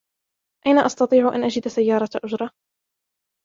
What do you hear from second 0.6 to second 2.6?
أين أستطيع أن أجد سيارة أجرة؟